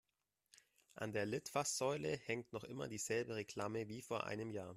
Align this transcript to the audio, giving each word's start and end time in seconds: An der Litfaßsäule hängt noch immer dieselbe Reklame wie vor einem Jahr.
An 0.95 1.11
der 1.13 1.27
Litfaßsäule 1.27 2.17
hängt 2.25 2.53
noch 2.53 2.63
immer 2.63 2.87
dieselbe 2.87 3.35
Reklame 3.35 3.87
wie 3.87 4.01
vor 4.01 4.23
einem 4.23 4.49
Jahr. 4.49 4.69